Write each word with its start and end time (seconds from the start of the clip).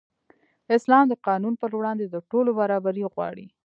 اسلام 0.77 1.05
د 1.09 1.13
قانون 1.27 1.53
پر 1.61 1.71
وړاندې 1.77 2.05
د 2.07 2.15
ټولو 2.31 2.49
برابري 2.59 3.03
غواړي. 3.13 3.45